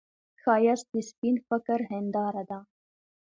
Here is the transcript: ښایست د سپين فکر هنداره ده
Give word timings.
ښایست 0.41 0.87
د 0.93 0.95
سپين 1.09 1.35
فکر 1.47 1.79
هنداره 1.91 2.43
ده 2.49 2.59